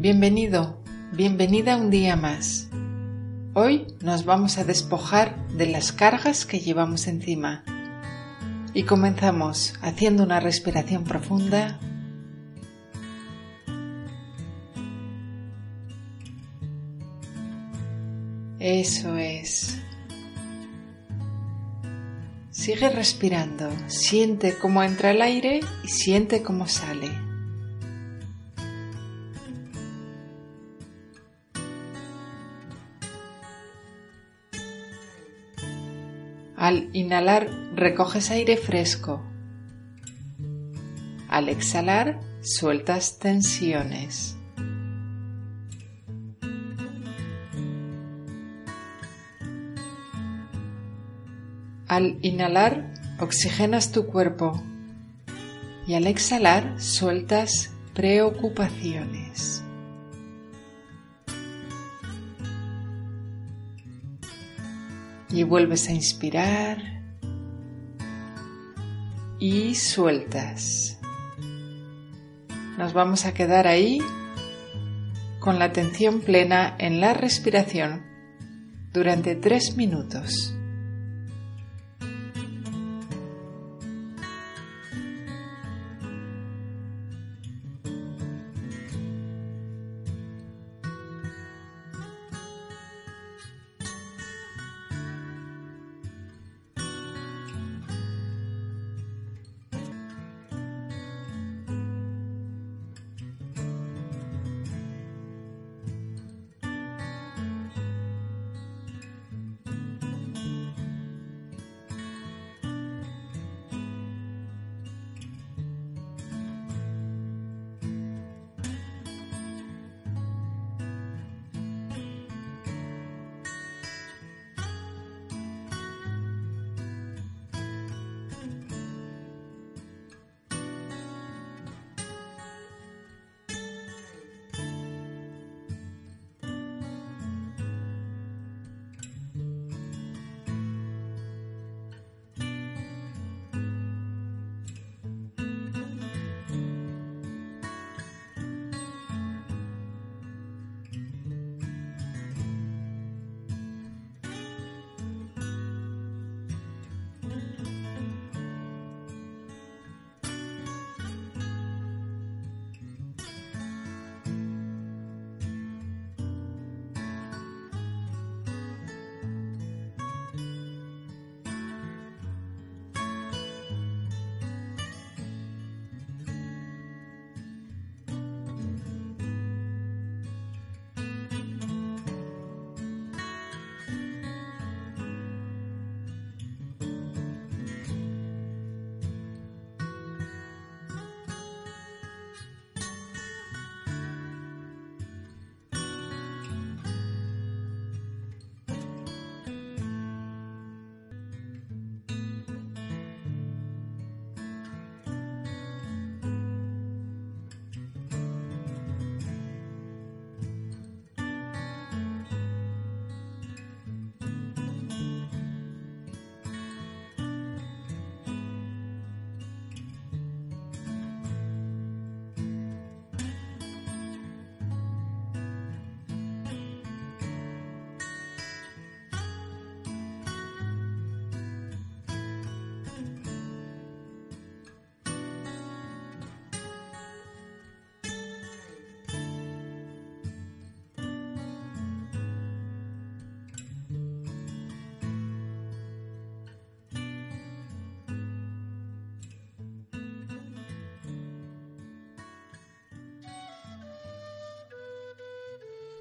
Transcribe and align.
Bienvenido, 0.00 0.80
bienvenida 1.10 1.76
un 1.76 1.90
día 1.90 2.14
más. 2.14 2.68
Hoy 3.52 3.84
nos 4.00 4.24
vamos 4.24 4.56
a 4.56 4.62
despojar 4.62 5.48
de 5.48 5.66
las 5.66 5.90
cargas 5.90 6.46
que 6.46 6.60
llevamos 6.60 7.08
encima. 7.08 7.64
Y 8.74 8.84
comenzamos 8.84 9.74
haciendo 9.82 10.22
una 10.22 10.38
respiración 10.38 11.02
profunda. 11.02 11.80
Eso 18.60 19.16
es. 19.16 19.82
Sigue 22.52 22.88
respirando, 22.88 23.68
siente 23.88 24.56
cómo 24.58 24.80
entra 24.84 25.10
el 25.10 25.22
aire 25.22 25.58
y 25.82 25.88
siente 25.88 26.44
cómo 26.44 26.68
sale. 26.68 27.27
Al 36.68 36.90
inhalar 36.92 37.48
recoges 37.74 38.30
aire 38.30 38.58
fresco. 38.58 39.22
Al 41.26 41.48
exhalar 41.48 42.20
sueltas 42.42 43.18
tensiones. 43.18 44.36
Al 51.86 52.18
inhalar 52.20 52.92
oxigenas 53.18 53.90
tu 53.90 54.04
cuerpo 54.04 54.62
y 55.86 55.94
al 55.94 56.06
exhalar 56.06 56.78
sueltas 56.78 57.72
preocupaciones. 57.94 59.64
Y 65.30 65.42
vuelves 65.42 65.88
a 65.88 65.92
inspirar 65.92 66.78
y 69.38 69.74
sueltas. 69.74 70.98
Nos 72.76 72.92
vamos 72.92 73.24
a 73.24 73.34
quedar 73.34 73.66
ahí 73.66 74.00
con 75.40 75.58
la 75.58 75.66
atención 75.66 76.20
plena 76.20 76.74
en 76.78 77.00
la 77.00 77.14
respiración 77.14 78.04
durante 78.92 79.34
tres 79.34 79.76
minutos. 79.76 80.57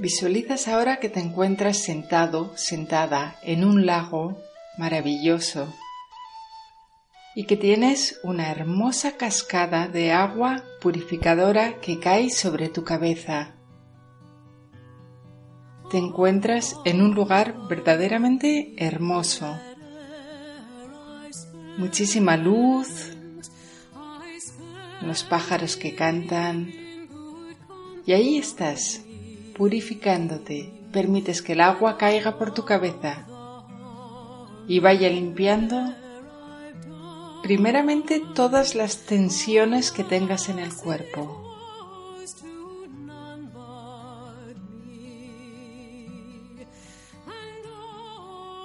Visualizas 0.00 0.66
ahora 0.66 0.96
que 0.96 1.10
te 1.10 1.20
encuentras 1.20 1.76
sentado, 1.76 2.56
sentada 2.56 3.36
en 3.42 3.66
un 3.66 3.84
lago 3.84 4.38
maravilloso 4.78 5.70
y 7.34 7.44
que 7.44 7.58
tienes 7.58 8.18
una 8.22 8.50
hermosa 8.50 9.18
cascada 9.18 9.88
de 9.88 10.12
agua 10.12 10.64
purificadora 10.80 11.80
que 11.82 12.00
cae 12.00 12.30
sobre 12.30 12.70
tu 12.70 12.82
cabeza. 12.82 13.56
Te 15.90 15.98
encuentras 15.98 16.76
en 16.86 17.02
un 17.02 17.14
lugar 17.14 17.68
verdaderamente 17.68 18.72
hermoso. 18.78 19.54
Muchísima 21.76 22.38
luz, 22.38 23.10
los 25.02 25.24
pájaros 25.24 25.76
que 25.76 25.94
cantan 25.94 26.72
y 28.06 28.12
ahí 28.14 28.38
estás 28.38 29.02
purificándote, 29.60 30.72
permites 30.90 31.42
que 31.42 31.52
el 31.52 31.60
agua 31.60 31.98
caiga 31.98 32.38
por 32.38 32.54
tu 32.54 32.64
cabeza 32.64 33.26
y 34.66 34.80
vaya 34.80 35.10
limpiando 35.10 35.76
primeramente 37.42 38.22
todas 38.34 38.74
las 38.74 39.04
tensiones 39.04 39.92
que 39.92 40.02
tengas 40.02 40.48
en 40.48 40.60
el 40.60 40.74
cuerpo. 40.74 41.54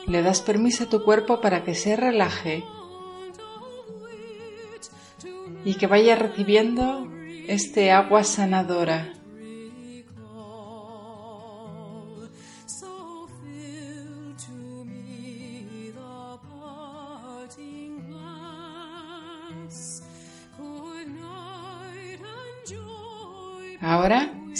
Le 0.08 0.22
das 0.22 0.40
permiso 0.40 0.86
a 0.86 0.90
tu 0.90 1.04
cuerpo 1.04 1.42
para 1.42 1.66
que 1.66 1.76
se 1.76 1.98
relaje 1.98 2.64
y 5.66 5.74
que 5.74 5.88
vaya 5.88 6.16
recibiendo 6.16 7.06
este 7.50 7.92
agua 7.92 8.24
sanadora. 8.24 9.25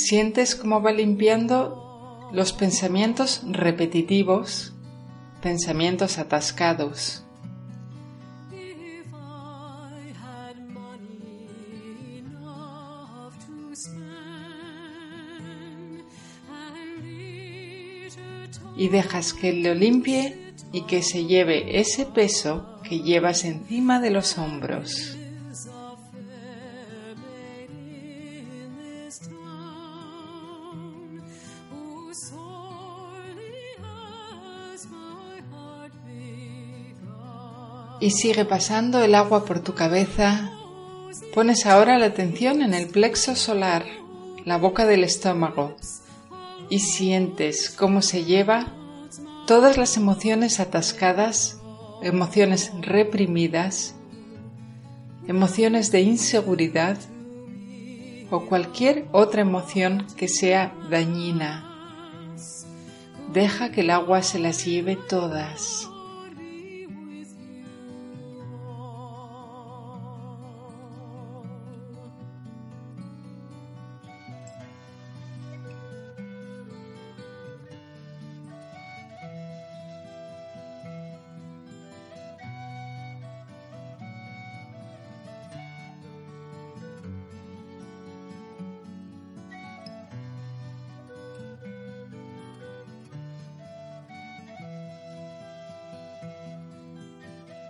Sientes 0.06 0.56
cómo 0.56 0.82
va 0.82 0.92
limpiando 0.92 2.30
los 2.32 2.54
pensamientos 2.54 3.42
repetitivos, 3.50 4.74
pensamientos 5.42 6.18
atascados. 6.20 7.22
y 18.78 18.90
dejas 18.90 19.32
que 19.32 19.54
lo 19.54 19.74
limpie 19.74 20.54
y 20.74 20.82
que 20.82 21.02
se 21.02 21.24
lleve 21.24 21.80
ese 21.80 22.06
peso 22.06 22.78
que 22.84 23.00
llevas 23.00 23.46
encima 23.46 24.02
de 24.02 24.10
los 24.10 24.38
hombros. 24.38 25.15
Y 38.06 38.12
sigue 38.12 38.46
pasando 38.46 39.04
el 39.04 39.16
agua 39.16 39.46
por 39.46 39.62
tu 39.62 39.74
cabeza. 39.74 40.52
Pones 41.34 41.66
ahora 41.66 41.98
la 41.98 42.06
atención 42.06 42.62
en 42.62 42.76
el 42.76 42.88
plexo 42.88 43.36
solar, 43.36 43.84
la 44.46 44.60
boca 44.60 44.86
del 44.86 45.04
estómago, 45.04 45.76
y 46.70 46.82
sientes 46.82 47.72
cómo 47.72 48.04
se 48.04 48.24
lleva 48.24 48.68
todas 49.48 49.78
las 49.78 49.98
emociones 49.98 50.60
atascadas, 50.60 51.60
emociones 52.04 52.72
reprimidas, 52.80 53.96
emociones 55.28 55.92
de 55.92 56.02
inseguridad 56.02 57.00
o 58.30 58.46
cualquier 58.46 59.08
otra 59.14 59.42
emoción 59.42 60.06
que 60.16 60.28
sea 60.28 60.76
dañina. 60.92 62.36
Deja 63.34 63.72
que 63.72 63.82
el 63.82 63.90
agua 63.90 64.22
se 64.22 64.38
las 64.38 64.64
lleve 64.64 64.96
todas. 64.96 65.90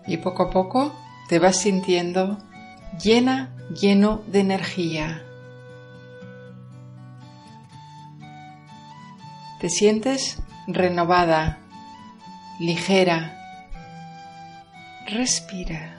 Y 0.07 0.17
poco 0.17 0.43
a 0.43 0.49
poco 0.49 0.95
te 1.27 1.39
vas 1.39 1.57
sintiendo 1.57 2.37
llena, 3.01 3.55
lleno 3.69 4.21
de 4.27 4.39
energía. 4.39 5.21
Te 9.59 9.69
sientes 9.69 10.41
renovada, 10.67 11.59
ligera. 12.59 13.41
Respira. 15.07 15.95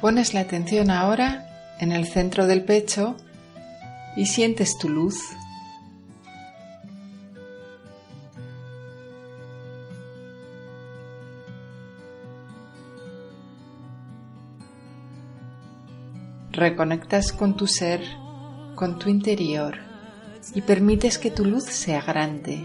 Pones 0.00 0.34
la 0.34 0.40
atención 0.40 0.90
ahora 0.90 1.76
en 1.80 1.92
el 1.92 2.06
centro 2.06 2.46
del 2.46 2.64
pecho 2.64 3.16
y 4.16 4.26
sientes 4.26 4.78
tu 4.78 4.88
luz. 4.88 5.16
Reconectas 16.52 17.32
con 17.32 17.56
tu 17.56 17.66
ser, 17.66 18.00
con 18.76 18.98
tu 18.98 19.08
interior 19.08 19.78
y 20.54 20.62
permites 20.62 21.18
que 21.18 21.30
tu 21.30 21.44
luz 21.44 21.64
sea 21.64 22.00
grande. 22.00 22.64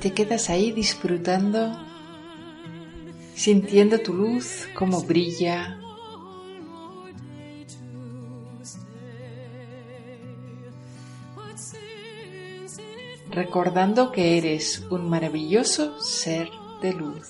Te 0.00 0.12
quedas 0.12 0.48
ahí 0.48 0.72
disfrutando, 0.72 1.76
sintiendo 3.34 3.98
tu 3.98 4.14
luz 4.14 4.68
como 4.74 5.02
brilla. 5.02 5.78
Recordando 13.30 14.10
que 14.10 14.38
eres 14.38 14.84
un 14.90 15.08
maravilloso 15.08 16.00
ser 16.00 16.48
de 16.82 16.92
luz. 16.92 17.28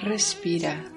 Respira. 0.00 0.95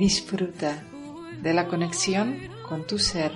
Disfruta 0.00 0.82
de 1.42 1.52
la 1.52 1.68
conexión 1.68 2.38
con 2.66 2.86
tu 2.86 2.98
ser. 2.98 3.32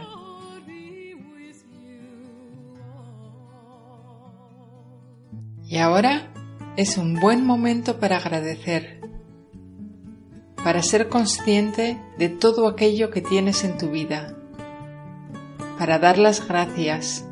Y 5.68 5.76
ahora 5.76 6.32
es 6.76 6.96
un 6.96 7.20
buen 7.20 7.44
momento 7.44 8.00
para 8.00 8.16
agradecer, 8.16 9.02
para 10.64 10.82
ser 10.82 11.10
consciente 11.10 12.00
de 12.16 12.30
todo 12.30 12.66
aquello 12.66 13.10
que 13.10 13.20
tienes 13.20 13.62
en 13.62 13.76
tu 13.76 13.90
vida, 13.90 14.34
para 15.78 15.98
dar 15.98 16.16
las 16.16 16.48
gracias 16.48 17.26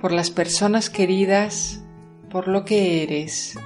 por 0.00 0.10
las 0.10 0.30
personas 0.32 0.90
queridas, 0.90 1.84
por 2.30 2.48
lo 2.48 2.64
que 2.64 3.04
eres. 3.04 3.56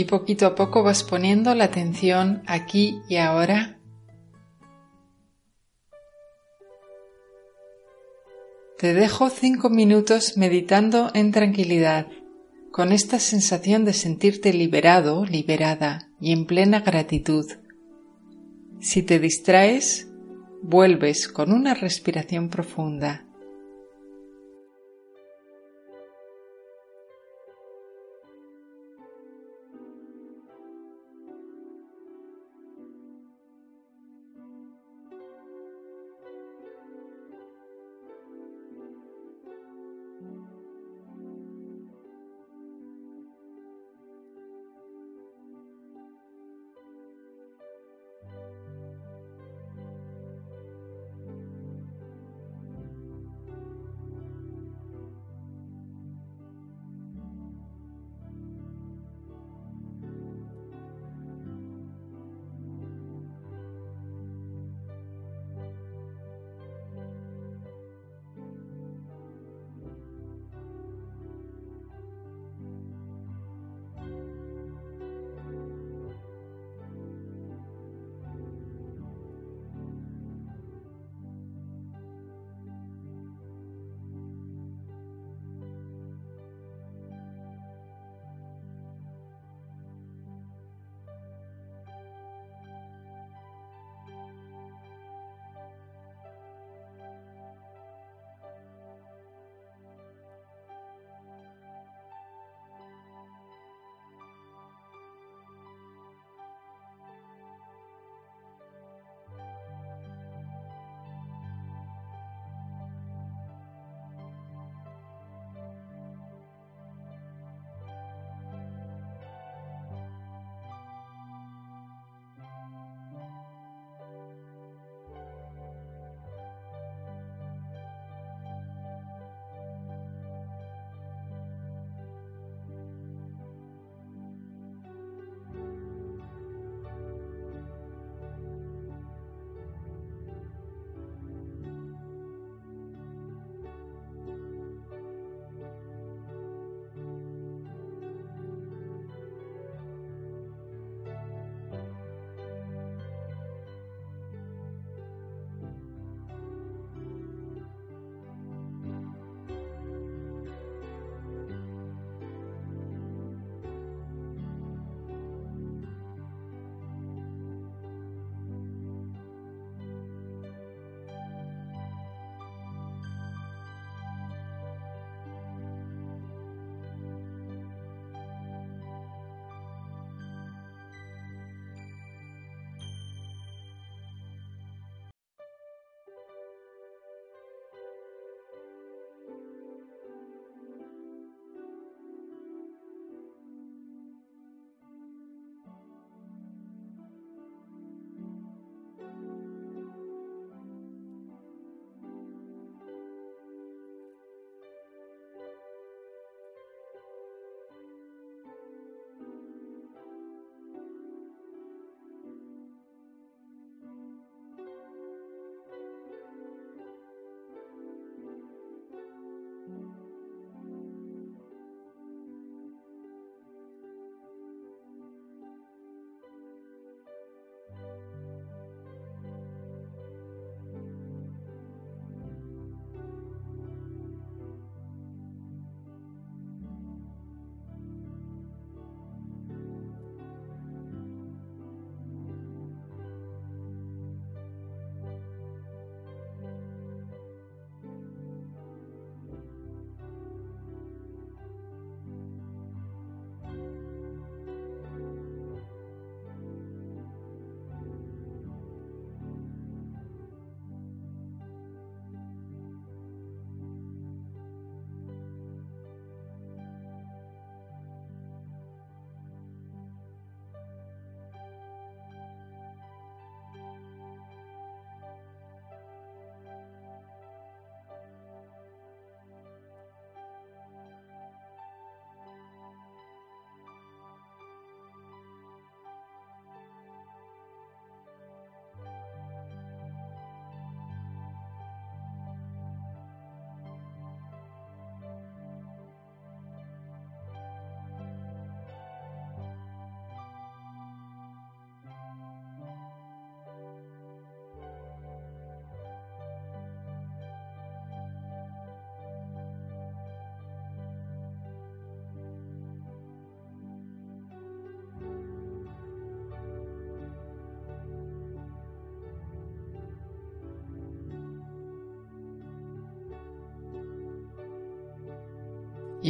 Y 0.00 0.04
poquito 0.04 0.46
a 0.46 0.54
poco 0.54 0.82
vas 0.82 1.04
poniendo 1.04 1.54
la 1.54 1.64
atención 1.64 2.42
aquí 2.46 3.02
y 3.10 3.16
ahora. 3.16 3.78
Te 8.78 8.94
dejo 8.94 9.28
cinco 9.28 9.68
minutos 9.68 10.38
meditando 10.38 11.10
en 11.12 11.32
tranquilidad, 11.32 12.06
con 12.72 12.92
esta 12.92 13.18
sensación 13.18 13.84
de 13.84 13.92
sentirte 13.92 14.54
liberado, 14.54 15.26
liberada 15.26 16.08
y 16.18 16.32
en 16.32 16.46
plena 16.46 16.80
gratitud. 16.80 17.44
Si 18.80 19.02
te 19.02 19.18
distraes, 19.18 20.08
vuelves 20.62 21.28
con 21.28 21.52
una 21.52 21.74
respiración 21.74 22.48
profunda. 22.48 23.26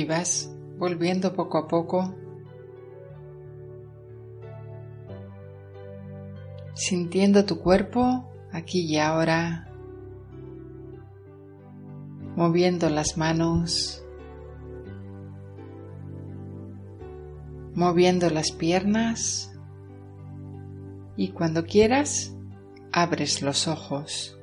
Y 0.00 0.04
vas 0.06 0.50
volviendo 0.78 1.34
poco 1.34 1.58
a 1.58 1.68
poco, 1.68 2.14
sintiendo 6.72 7.44
tu 7.44 7.60
cuerpo 7.60 8.26
aquí 8.50 8.86
y 8.86 8.96
ahora, 8.96 9.70
moviendo 12.34 12.88
las 12.88 13.18
manos, 13.18 14.06
moviendo 17.74 18.30
las 18.30 18.50
piernas 18.52 19.52
y 21.16 21.28
cuando 21.32 21.66
quieras 21.66 22.34
abres 22.90 23.42
los 23.42 23.68
ojos. 23.68 24.39